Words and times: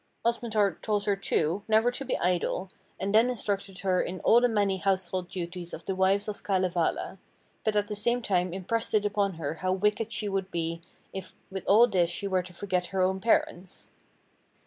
Osmotar 0.25 0.79
told 0.81 1.03
her, 1.05 1.15
too, 1.15 1.61
never 1.67 1.91
to 1.91 2.03
be 2.03 2.17
idle, 2.17 2.71
and 2.99 3.13
then 3.13 3.29
instructed 3.29 3.81
her 3.81 4.01
in 4.01 4.19
all 4.21 4.41
the 4.41 4.49
many 4.49 4.77
household 4.77 5.29
duties 5.29 5.73
of 5.75 5.85
the 5.85 5.93
wives 5.93 6.27
of 6.27 6.43
Kalevala, 6.43 7.19
but 7.63 7.75
at 7.75 7.87
the 7.87 7.93
same 7.95 8.19
time 8.19 8.51
impressed 8.51 8.95
it 8.95 9.05
upon 9.05 9.35
her 9.35 9.53
how 9.61 9.71
wicked 9.71 10.11
she 10.11 10.27
would 10.27 10.49
be 10.49 10.81
if 11.13 11.35
with 11.51 11.67
all 11.67 11.85
this 11.85 12.09
she 12.09 12.27
were 12.27 12.41
to 12.41 12.51
forget 12.51 12.87
her 12.87 13.03
own 13.03 13.19
parents. 13.19 13.91